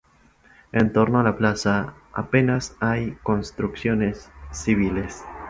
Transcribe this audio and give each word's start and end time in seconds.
En 0.71 0.93
torno 0.93 1.19
a 1.19 1.23
la 1.23 1.37
plaza 1.37 1.93
apenas 2.13 2.75
hay 2.79 3.19
construcciones 3.21 4.31
civiles. 4.51 5.23